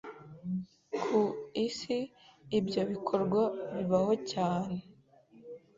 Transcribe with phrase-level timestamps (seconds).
[1.01, 1.19] ku
[1.65, 1.97] Isi
[2.57, 3.41] ibyo bikorwa
[3.75, 4.77] bibaho cyane